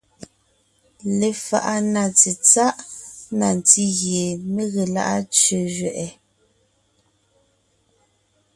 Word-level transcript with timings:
Lefaʼa 1.19 1.75
na 1.93 2.03
tsetsáʼ 2.17 2.77
na 3.37 3.47
ntí 3.57 3.83
gie 3.97 4.23
mé 4.53 4.63
ge 4.73 4.83
lá’a 4.95 5.15
tsẅé 5.33 5.57
zẅɛʼɛ: 5.75 6.07